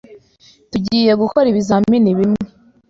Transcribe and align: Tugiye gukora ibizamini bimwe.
Tugiye 0.71 1.11
gukora 1.21 1.45
ibizamini 1.49 2.09
bimwe. 2.17 2.43